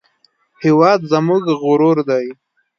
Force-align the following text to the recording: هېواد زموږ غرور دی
هېواد 0.63 0.99
زموږ 1.11 1.43
غرور 1.61 1.97
دی 2.09 2.25